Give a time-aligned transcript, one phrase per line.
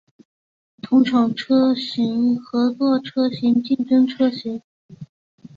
[0.81, 4.59] 同厂车型合作车型竞争车型